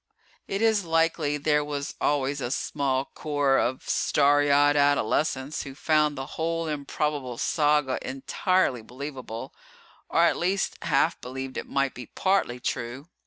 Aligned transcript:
It 0.47 0.63
is 0.63 0.83
likely 0.83 1.37
there 1.37 1.63
was 1.63 1.93
always 2.01 2.41
a 2.41 2.49
small 2.49 3.05
corps 3.13 3.59
of 3.59 3.87
starry 3.87 4.51
eyed 4.51 4.75
adolescents 4.75 5.61
who 5.61 5.75
found 5.75 6.17
the 6.17 6.25
whole 6.25 6.67
improbable 6.67 7.37
saga 7.37 7.99
entirely 8.01 8.81
believable, 8.81 9.53
or 10.09 10.23
at 10.23 10.37
least 10.37 10.75
half 10.81 11.21
believed 11.21 11.55
it 11.55 11.69
might 11.69 11.93
be 11.93 12.07
partly 12.07 12.59
true. 12.59 13.09